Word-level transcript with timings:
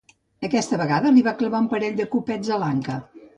Aquesta 0.47 0.79
vegada 0.81 1.11
li 1.17 1.23
va 1.27 1.33
clavar 1.41 1.61
un 1.65 1.67
parell 1.75 2.01
de 2.01 2.09
copets 2.17 2.51
a 2.57 2.59
l'anca. 2.65 2.99